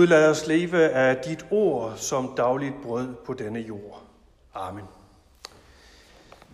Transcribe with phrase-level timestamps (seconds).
[0.00, 4.02] Gud lad os leve af dit ord som dagligt brød på denne jord.
[4.54, 4.84] Amen.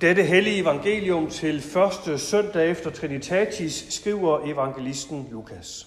[0.01, 5.87] Dette hellige evangelium til første søndag efter Trinitatis skriver evangelisten Lukas.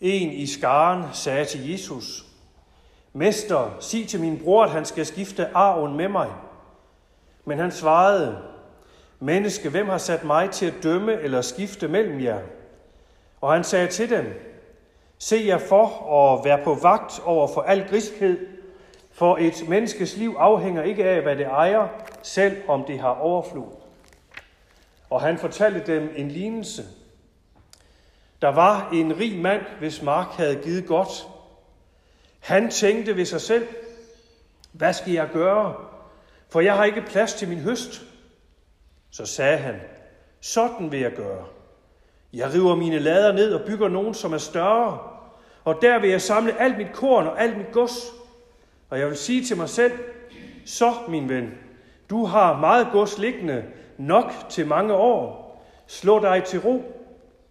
[0.00, 2.31] En i skaren sagde til Jesus,
[3.12, 6.30] Mester, sig til min bror, at han skal skifte arven med mig.
[7.44, 8.38] Men han svarede,
[9.20, 12.38] Menneske, hvem har sat mig til at dømme eller skifte mellem jer?
[13.40, 14.24] Og han sagde til dem,
[15.18, 18.46] Se jer for at være på vagt over for al griskhed,
[19.12, 21.88] for et menneskes liv afhænger ikke af, hvad det ejer,
[22.22, 23.68] selv om det har overflod.
[25.10, 26.84] Og han fortalte dem en lignelse–
[28.42, 31.28] der var en rig mand, hvis mark havde givet godt.
[32.42, 33.66] Han tænkte ved sig selv,
[34.72, 35.74] hvad skal jeg gøre?
[36.48, 38.02] For jeg har ikke plads til min høst.
[39.10, 39.80] Så sagde han,
[40.40, 41.44] sådan vil jeg gøre.
[42.32, 44.98] Jeg river mine lader ned og bygger nogen, som er større.
[45.64, 48.12] Og der vil jeg samle alt mit korn og alt mit gods.
[48.90, 49.92] Og jeg vil sige til mig selv,
[50.64, 51.50] så min ven,
[52.10, 53.64] du har meget gods liggende,
[53.98, 55.42] nok til mange år.
[55.86, 56.84] Slå dig til ro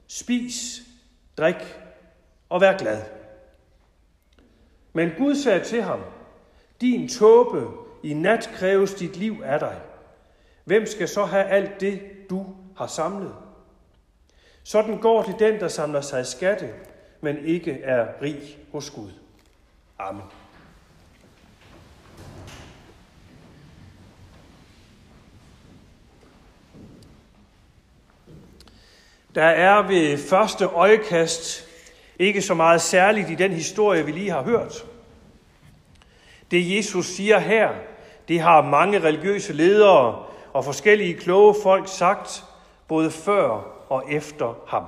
[0.07, 0.81] spis,
[1.37, 1.77] drik
[2.49, 3.20] og vær glad.
[4.93, 5.99] Men Gud sagde til ham,
[6.81, 7.67] din tåbe,
[8.03, 9.81] i nat kræves dit liv af dig.
[10.63, 12.45] Hvem skal så have alt det, du
[12.77, 13.35] har samlet?
[14.63, 16.69] Sådan går det den, der samler sig skatte,
[17.21, 19.11] men ikke er rig hos Gud.
[19.99, 20.23] Amen.
[29.35, 31.70] Der er ved første øjekast
[32.21, 34.85] ikke så meget særligt i den historie, vi lige har hørt.
[36.51, 37.69] Det Jesus siger her,
[38.27, 42.43] det har mange religiøse ledere og forskellige kloge folk sagt,
[42.87, 43.49] både før
[43.89, 44.85] og efter ham.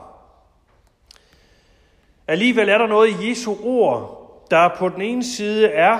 [2.28, 4.20] Alligevel er der noget i Jesu ord,
[4.52, 6.00] der på den ene side er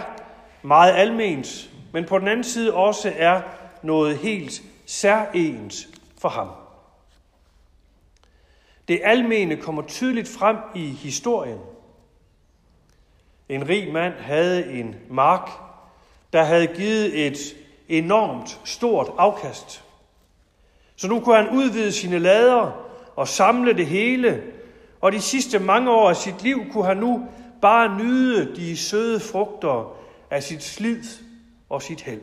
[0.62, 3.42] meget alment, men på den anden side også er
[3.82, 6.48] noget helt særens for ham.
[8.88, 11.60] Det almene kommer tydeligt frem i historien.
[13.50, 15.50] En rig mand havde en mark,
[16.34, 17.38] der havde givet et
[17.90, 19.84] enormt stort afkast.
[20.96, 24.44] Så nu kunne han udvide sine lader og samle det hele,
[25.02, 27.28] og de sidste mange år af sit liv kunne han nu
[27.62, 29.98] bare nyde de søde frugter
[30.30, 31.04] af sit slid
[31.70, 32.22] og sit held.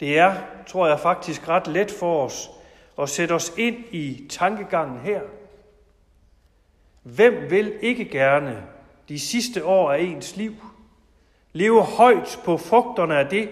[0.00, 0.34] Det er,
[0.68, 2.50] tror jeg faktisk, ret let for os
[2.96, 5.20] og sætte os ind i tankegangen her.
[7.02, 8.66] Hvem vil ikke gerne
[9.08, 10.54] de sidste år af ens liv
[11.52, 13.50] leve højt på frugterne af det,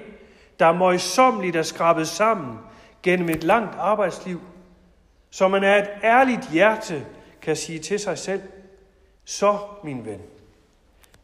[0.59, 2.59] der møjsommeligt er skrabet sammen
[3.03, 4.41] gennem et langt arbejdsliv,
[5.31, 7.06] så man af et ærligt hjerte
[7.43, 8.43] kan sige til sig selv,
[9.25, 10.22] så min ven,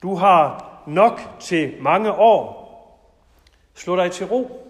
[0.02, 2.64] du har nok til mange år.
[3.74, 4.68] Slå dig til ro,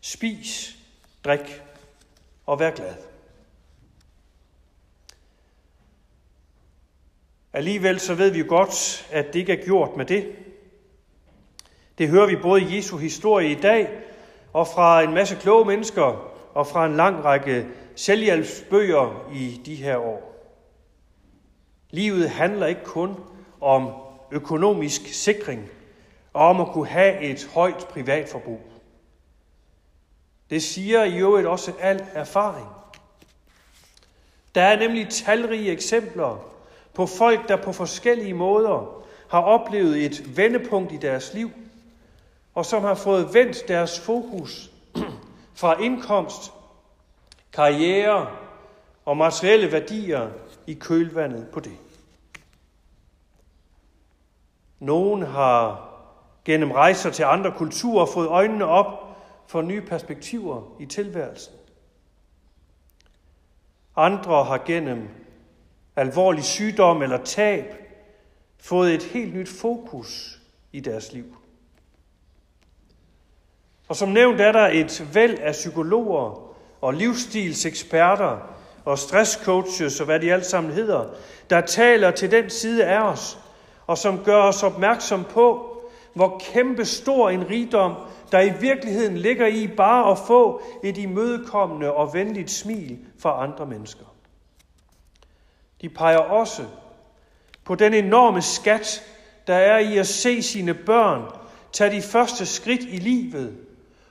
[0.00, 0.76] spis,
[1.24, 1.62] drik
[2.48, 2.94] og vær glad.
[7.52, 10.32] Alligevel så ved vi jo godt, at det ikke er gjort med det.
[11.98, 13.88] Det hører vi både i Jesu historie i dag,
[14.52, 19.96] og fra en masse kloge mennesker, og fra en lang række selvhjælpsbøger i de her
[19.96, 20.34] år.
[21.90, 23.14] Livet handler ikke kun
[23.60, 23.92] om
[24.32, 25.68] økonomisk sikring,
[26.32, 28.67] og om at kunne have et højt privatforbrug.
[30.50, 32.68] Det siger i øvrigt også al erfaring.
[34.54, 36.44] Der er nemlig talrige eksempler
[36.94, 41.50] på folk, der på forskellige måder har oplevet et vendepunkt i deres liv,
[42.54, 44.70] og som har fået vendt deres fokus
[45.60, 46.52] fra indkomst,
[47.52, 48.26] karriere
[49.04, 50.28] og materielle værdier
[50.66, 51.76] i kølvandet på det.
[54.78, 55.88] Nogen har
[56.44, 59.07] gennem rejser til andre kulturer fået øjnene op
[59.48, 61.54] for nye perspektiver i tilværelsen.
[63.96, 65.08] Andre har gennem
[65.96, 67.64] alvorlig sygdom eller tab
[68.58, 70.40] fået et helt nyt fokus
[70.72, 71.36] i deres liv.
[73.88, 78.54] Og som nævnt er der et væld af psykologer og livsstilseksperter
[78.84, 81.04] og stresscoaches og hvad de alt sammen hedder,
[81.50, 83.38] der taler til den side af os,
[83.86, 85.67] og som gør os opmærksom på,
[86.18, 87.94] hvor kæmpe stor en rigdom
[88.32, 93.66] der i virkeligheden ligger i bare at få et imødekommende og venligt smil fra andre
[93.66, 94.04] mennesker.
[95.80, 96.64] De peger også
[97.64, 99.04] på den enorme skat,
[99.46, 101.22] der er i at se sine børn
[101.72, 103.56] tage de første skridt i livet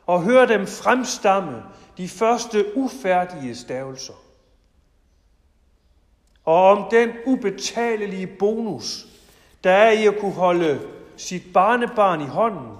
[0.06, 1.64] og høre dem fremstamme
[1.98, 4.14] de første ufærdige stavelser.
[6.46, 9.08] Og om den ubetalelige bonus,
[9.64, 12.78] der er i at kunne holde sit barnebarn i hånden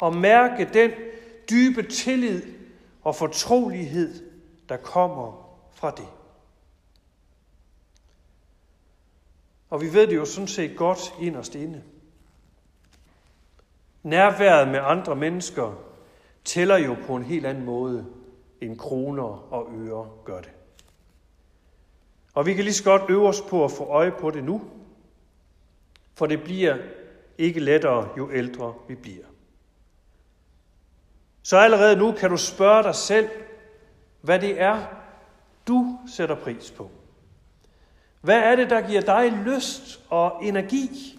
[0.00, 0.90] og mærke den
[1.50, 2.42] dybe tillid
[3.02, 4.30] og fortrolighed,
[4.68, 6.08] der kommer fra det.
[9.70, 11.82] Og vi ved det jo sådan set godt inderst inde.
[14.02, 15.72] Nærværet med andre mennesker
[16.44, 18.06] tæller jo på en helt anden måde,
[18.60, 20.50] end kroner og øre gør det.
[22.34, 24.62] Og vi kan lige så godt øve os på at få øje på det nu,
[26.18, 26.76] for det bliver
[27.38, 29.24] ikke lettere, jo ældre vi bliver.
[31.42, 33.28] Så allerede nu kan du spørge dig selv,
[34.20, 34.86] hvad det er,
[35.68, 36.90] du sætter pris på.
[38.20, 41.18] Hvad er det, der giver dig lyst og energi?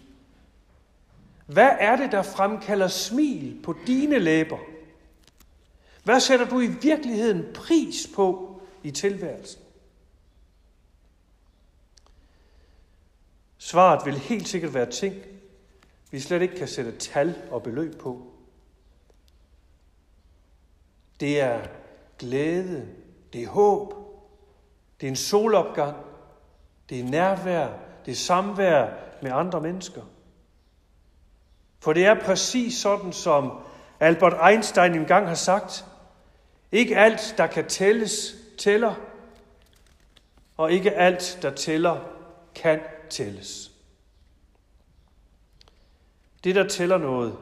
[1.46, 4.58] Hvad er det, der fremkalder smil på dine læber?
[6.04, 9.62] Hvad sætter du i virkeligheden pris på i tilværelsen?
[13.62, 15.16] Svaret vil helt sikkert være ting,
[16.12, 18.28] vi slet ikke kan sætte tal og beløb på.
[21.20, 21.60] Det er
[22.20, 22.88] glæde,
[23.34, 23.94] det er håb,
[25.02, 25.98] det er en solopgang,
[26.90, 27.70] det er nærvær,
[28.06, 30.02] det er samvær med andre mennesker.
[31.80, 33.52] For det er præcis sådan, som
[34.00, 35.86] Albert Einstein engang har sagt.
[36.72, 38.96] Ikke alt, der kan tælles, tæller,
[40.58, 42.19] og ikke alt, der tæller,
[42.62, 42.80] kan
[43.10, 43.72] tælles.
[46.44, 47.38] Det, der tæller noget,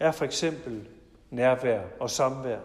[0.00, 0.88] er for eksempel
[1.30, 2.58] nærvær og samvær,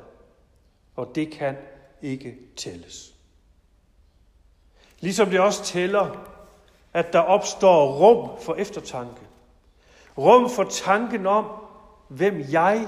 [0.96, 1.58] og det kan
[2.02, 3.16] ikke tælles.
[5.00, 6.28] Ligesom det også tæller,
[6.94, 9.22] at der opstår rum for eftertanke.
[10.18, 11.46] Rum for tanken om,
[12.08, 12.88] hvem jeg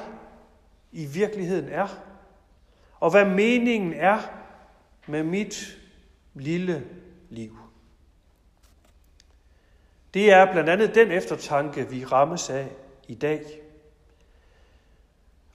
[0.91, 1.87] i virkeligheden er,
[2.99, 4.19] og hvad meningen er
[5.07, 5.77] med mit
[6.33, 6.87] lille
[7.29, 7.62] liv.
[10.13, 12.67] Det er blandt andet den eftertanke, vi rammes af
[13.07, 13.41] i dag.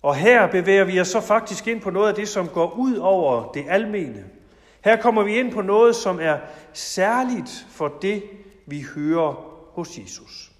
[0.02, 2.96] Og her bevæger vi os så faktisk ind på noget af det, som går ud
[2.96, 4.25] over det almene.
[4.84, 6.38] Her kommer vi ind på noget, som er
[6.72, 8.22] særligt for det,
[8.66, 9.32] vi hører
[9.72, 10.52] hos Jesus.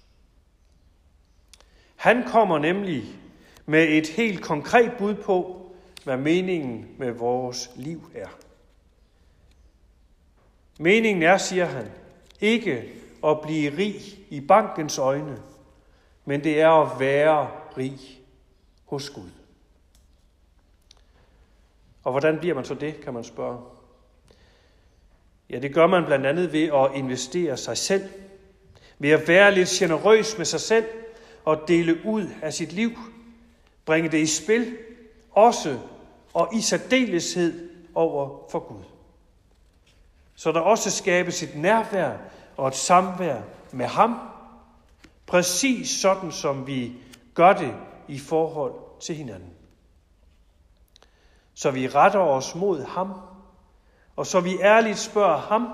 [1.95, 3.03] Han kommer nemlig
[3.65, 5.71] med et helt konkret bud på,
[6.03, 8.27] hvad meningen med vores liv er.
[10.79, 11.85] Meningen er, siger han,
[12.41, 13.95] ikke at blive rig
[14.29, 15.37] i bankens øjne,
[16.25, 17.99] men det er at være rig
[18.85, 19.29] hos Gud.
[22.03, 23.59] Og hvordan bliver man så det, kan man spørge.
[25.49, 28.09] Ja, det gør man blandt andet ved at investere sig selv.
[28.99, 30.85] Ved at være lidt generøs med sig selv
[31.45, 32.91] og dele ud af sit liv.
[33.85, 34.77] Bringe det i spil,
[35.31, 35.79] også
[36.33, 38.83] og i særdeleshed over for Gud.
[40.35, 42.17] Så der også skabes et nærvær
[42.59, 44.19] og et samvær med ham,
[45.27, 46.93] præcis sådan som vi
[47.33, 47.75] gør det
[48.07, 49.53] i forhold til hinanden.
[51.53, 53.13] Så vi retter os mod ham,
[54.15, 55.67] og så vi ærligt spørger ham,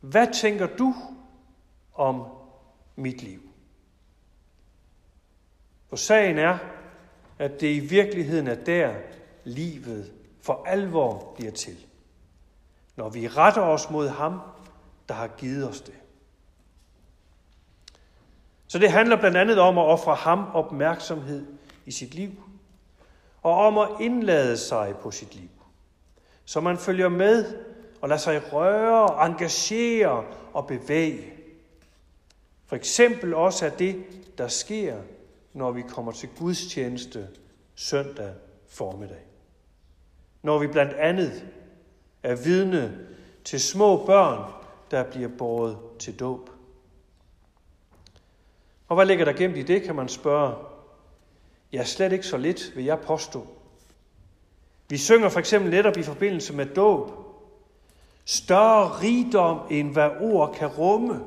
[0.00, 0.94] hvad tænker du
[1.94, 2.24] om
[2.96, 3.40] mit liv?
[5.88, 6.58] For sagen er,
[7.38, 8.94] at det i virkeligheden er der,
[9.44, 10.12] livet
[10.42, 11.86] for alvor bliver til.
[12.96, 14.40] Når vi retter os mod ham,
[15.12, 15.94] der har givet os det.
[18.66, 21.46] Så det handler blandt andet om at ofre ham opmærksomhed
[21.86, 22.30] i sit liv,
[23.42, 25.48] og om at indlade sig på sit liv.
[26.44, 27.54] Så man følger med
[28.00, 31.32] og lader sig røre, engagere og bevæge.
[32.66, 34.04] For eksempel også af det,
[34.38, 34.96] der sker,
[35.52, 37.28] når vi kommer til gudstjeneste
[37.74, 38.34] søndag
[38.68, 39.24] formiddag.
[40.42, 41.44] Når vi blandt andet
[42.22, 42.98] er vidne
[43.44, 44.61] til små børn,
[44.92, 46.50] der bliver båret til dåb.
[48.88, 50.54] Og hvad ligger der gemt i det, kan man spørge.
[51.72, 53.46] Ja, slet ikke så lidt, vil jeg påstå.
[54.88, 57.10] Vi synger for eksempel netop i forbindelse med dåb.
[58.24, 61.20] Større rigdom, end hvad ord kan rumme,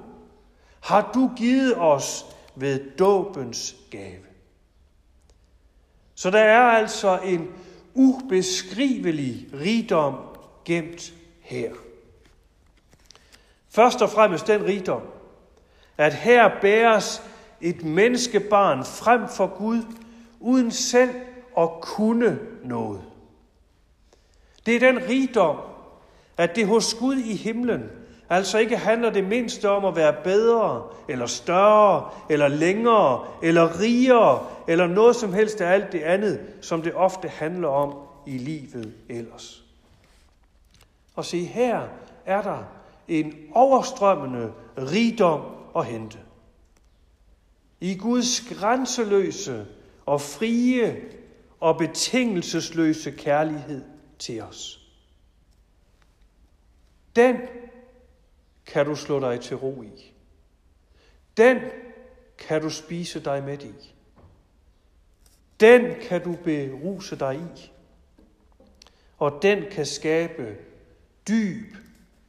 [0.82, 4.26] har du givet os ved dåbens gave.
[6.16, 7.52] Så der er altså en
[7.94, 10.16] ubeskrivelig rigdom
[10.66, 11.85] gemt her.
[13.76, 15.02] Først og fremmest den rigdom,
[15.98, 17.22] at her bæres
[17.62, 19.82] et menneskebarn frem for Gud,
[20.40, 21.10] uden selv
[21.58, 23.02] at kunne noget.
[24.66, 25.58] Det er den rigdom,
[26.38, 27.90] at det hos Gud i himlen
[28.30, 34.48] Altså ikke handler det mindste om at være bedre, eller større, eller længere, eller rigere,
[34.68, 38.94] eller noget som helst af alt det andet, som det ofte handler om i livet
[39.10, 39.64] ellers.
[41.16, 41.82] Og se, her
[42.26, 42.64] er der
[43.08, 45.42] en overstrømmende rigdom
[45.76, 46.20] at hente.
[47.80, 49.68] I Guds grænseløse
[50.06, 51.02] og frie
[51.60, 53.84] og betingelsesløse kærlighed
[54.20, 54.82] til os.
[57.16, 57.36] Den
[58.66, 60.14] kan du slå dig til ro i.
[61.38, 61.58] Den
[62.38, 63.94] kan du spise dig med i.
[65.60, 67.72] Den kan du beruse dig i.
[69.18, 70.58] Og den kan skabe
[71.28, 71.76] dyb,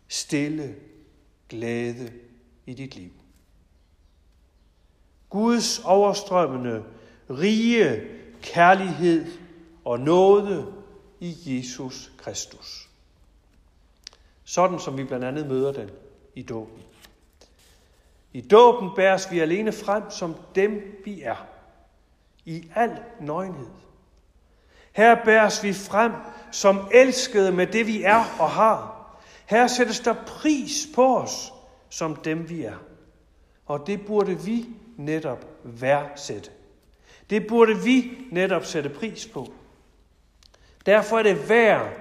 [0.08, 0.76] stille
[1.48, 2.12] glæde
[2.66, 3.10] i dit liv.
[5.30, 6.84] Guds overstrømmende,
[7.30, 8.02] rige
[8.42, 9.26] kærlighed
[9.84, 10.72] og nåde
[11.20, 12.88] i Jesus Kristus.
[14.44, 15.90] Sådan som vi blandt andet møder den
[16.34, 16.82] i dåben.
[18.32, 21.46] I dåben bæres vi alene frem som dem, vi er.
[22.44, 23.66] I al nøgenhed.
[24.92, 26.12] Her bæres vi frem
[26.52, 28.95] som elskede med det, vi er og har.
[29.46, 31.52] Her sættes der pris på os
[31.88, 32.76] som dem, vi er.
[33.66, 36.50] Og det burde vi netop værdsætte.
[37.30, 39.52] Det burde vi netop sætte pris på.
[40.86, 41.92] Derfor er det værd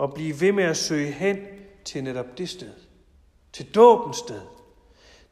[0.00, 1.38] at blive ved med at søge hen
[1.84, 2.72] til netop det sted.
[3.52, 4.40] Til dåbens sted.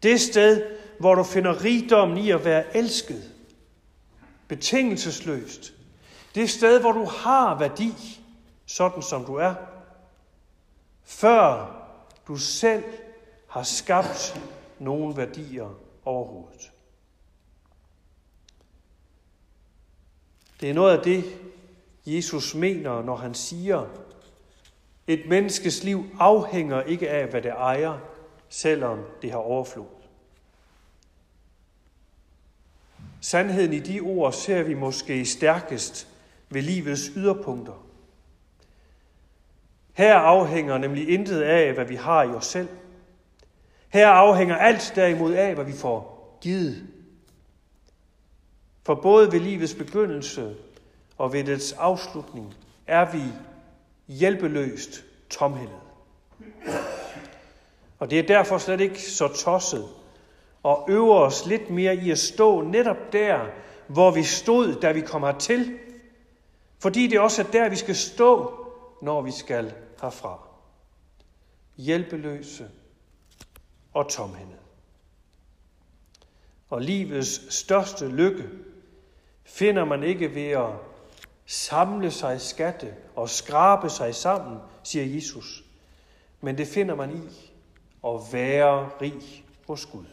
[0.03, 0.67] Det sted,
[0.99, 3.31] hvor du finder rigdommen i at være elsket.
[4.49, 5.73] Betingelsesløst.
[6.35, 8.21] Det sted, hvor du har værdi,
[8.67, 9.55] sådan som du er.
[11.13, 11.77] Før
[12.29, 12.85] du selv
[13.49, 14.41] har skabt
[14.79, 16.73] nogle værdier overhovedet.
[20.61, 21.25] Det er noget af det,
[22.07, 23.87] Jesus mener, når han siger,
[25.07, 27.99] et menneskes liv afhænger ikke af, hvad det ejer,
[28.49, 29.87] selvom det har overflod.
[33.21, 36.09] Sandheden i de ord ser vi måske stærkest
[36.51, 37.87] ved livets yderpunkter.
[40.03, 42.69] Her afhænger nemlig intet af, hvad vi har i os selv.
[43.89, 46.87] Her afhænger alt derimod af, hvad vi får givet.
[48.87, 50.55] For både ved livets begyndelse
[51.19, 52.55] og ved dets afslutning
[52.87, 53.23] er vi
[54.09, 55.81] hjælpeløst tomhændet.
[57.99, 59.85] Og det er derfor slet ikke så tosset
[60.63, 63.41] og øve os lidt mere i at stå netop der,
[63.87, 65.79] hvor vi stod, da vi kom hertil.
[66.79, 68.62] Fordi det også er der, vi skal stå,
[69.03, 70.49] når vi skal herfra.
[71.77, 72.71] Hjælpeløse
[73.93, 74.59] og tomhændede.
[76.69, 78.49] Og livets største lykke
[79.45, 80.71] finder man ikke ved at
[81.47, 85.65] samle sig skatte og skrabe sig sammen, siger Jesus.
[86.41, 87.29] Men det finder man i
[88.07, 90.07] at være rig hos Gud.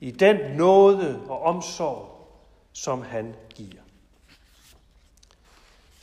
[0.00, 2.28] I den nåde og omsorg,
[2.72, 3.85] som han giver.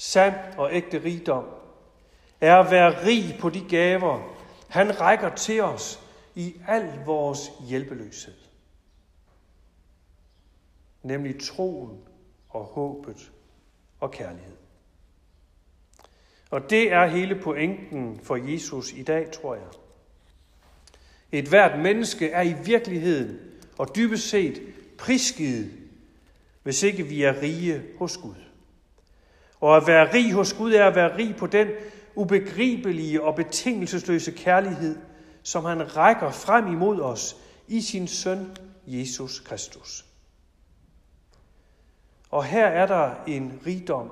[0.04, 1.46] Sand og ægte rigdom
[2.42, 4.36] er at være rig på de gaver,
[4.70, 6.00] han rækker til os
[6.36, 8.34] i al vores hjælpeløshed.
[11.04, 12.00] Nemlig troen
[12.50, 13.32] og håbet
[14.00, 14.58] og kærlighed.
[16.50, 19.68] Og det er hele pointen for Jesus i dag, tror jeg.
[21.32, 23.40] Et hvert menneske er i virkeligheden
[23.78, 24.62] og dybest set
[24.98, 25.72] prisgivet,
[26.64, 28.53] hvis ikke vi er rige hos Gud.
[29.64, 31.68] Og at være rig hos Gud er at være rig på den
[32.16, 34.98] ubegribelige og betingelsesløse kærlighed,
[35.44, 37.36] som han rækker frem imod os
[37.68, 40.06] i sin søn Jesus Kristus.
[42.32, 44.12] Og her er der en rigdom,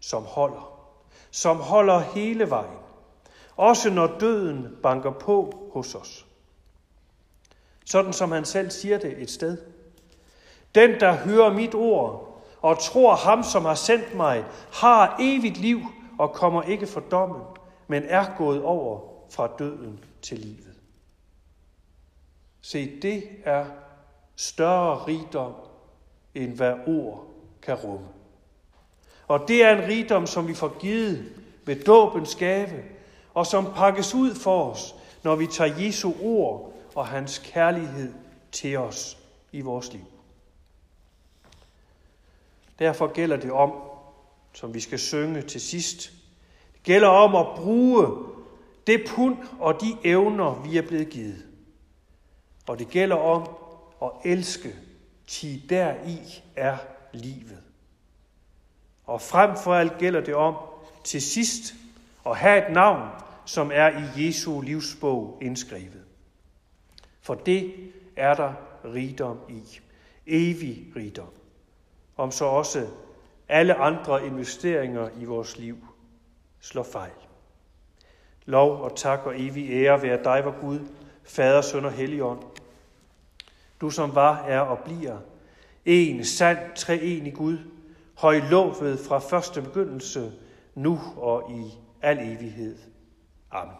[0.00, 0.88] som holder.
[1.30, 2.78] Som holder hele vejen.
[3.56, 6.26] Også når døden banker på hos os.
[7.84, 9.58] Sådan som han selv siger det et sted.
[10.74, 12.27] Den, der hører mit ord
[12.62, 15.80] og tror ham, som har sendt mig, har evigt liv
[16.18, 17.42] og kommer ikke for dommen,
[17.86, 19.00] men er gået over
[19.30, 20.74] fra døden til livet.
[22.60, 23.64] Se, det er
[24.36, 25.52] større rigdom,
[26.34, 27.24] end hvad ord
[27.62, 28.08] kan rumme.
[29.28, 31.32] Og det er en rigdom, som vi får givet
[31.64, 32.82] ved dåbens gave,
[33.34, 38.12] og som pakkes ud for os, når vi tager Jesu ord og hans kærlighed
[38.52, 39.18] til os
[39.52, 40.04] i vores liv.
[42.78, 43.72] Derfor gælder det om,
[44.52, 46.12] som vi skal synge til sidst,
[46.74, 48.06] det gælder om at bruge
[48.86, 51.46] det pund og de evner, vi er blevet givet.
[52.66, 53.48] Og det gælder om
[54.02, 54.74] at elske,
[55.26, 56.76] ti deri er
[57.12, 57.62] livet.
[59.04, 60.54] Og frem for alt gælder det om
[61.04, 61.74] til sidst
[62.26, 63.08] at have et navn,
[63.44, 66.04] som er i Jesu livsbog indskrevet.
[67.20, 67.74] For det
[68.16, 68.52] er der
[68.84, 69.62] rigdom i.
[70.26, 71.37] Evig rigdom.
[72.18, 72.86] Om så også
[73.48, 75.76] alle andre investeringer i vores liv
[76.60, 77.12] slår fejl.
[78.44, 80.80] Lov og tak og evig ære være dig, vor Gud,
[81.22, 82.42] Fader, Søn og Helligånd.
[83.80, 85.18] Du som var, er og bliver
[85.84, 87.58] en sand treenig Gud,
[88.14, 90.32] højlovet fra første begyndelse,
[90.74, 92.78] nu og i al evighed.
[93.50, 93.74] Amen.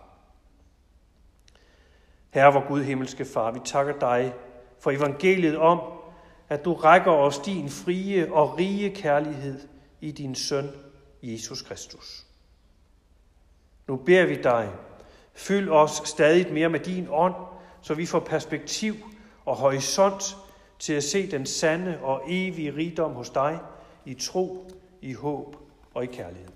[2.31, 4.35] Herre, vor Gud, himmelske Far, vi takker dig
[4.81, 5.98] for evangeliet om,
[6.49, 9.61] at du rækker os din frie og rige kærlighed
[10.01, 10.71] i din søn,
[11.23, 12.27] Jesus Kristus.
[13.87, 14.71] Nu beder vi dig,
[15.35, 17.35] fyld os stadig mere med din ånd,
[17.81, 18.95] så vi får perspektiv
[19.45, 20.37] og horisont
[20.79, 23.59] til at se den sande og evige rigdom hos dig
[24.05, 24.71] i tro,
[25.03, 25.57] i håb
[25.95, 26.49] og i kærlighed.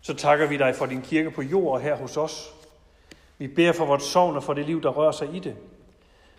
[0.00, 2.54] Så takker vi dig for din kirke på jord her hos os.
[3.38, 5.56] Vi beder for vores sovn og for det liv, der rører sig i det.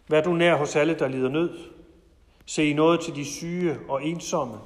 [0.08, 1.60] Vær du nær hos alle, der lider nød.
[2.46, 4.58] Se i noget til de syge og ensomme,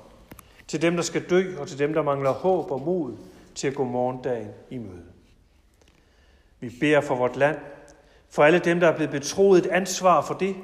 [0.67, 3.17] til dem, der skal dø, og til dem, der mangler håb og mod
[3.55, 5.03] til at gå morgendagen i møde.
[6.59, 7.57] Vi beder for vort land,
[8.29, 10.55] for alle dem, der er blevet betroet et ansvar for det.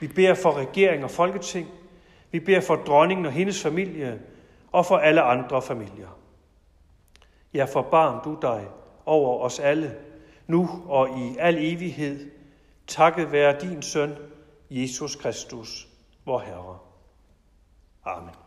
[0.00, 1.68] Vi beder for regering og folketing.
[2.30, 4.20] Vi beder for dronningen og hendes familie,
[4.72, 6.18] og for alle andre familier.
[7.54, 8.66] Ja, forbarm du dig
[9.06, 9.94] over os alle,
[10.46, 12.30] nu og i al evighed.
[12.86, 14.16] Takket være din søn,
[14.70, 15.88] Jesus Kristus,
[16.24, 16.78] vor Herre.
[18.04, 18.45] Amen.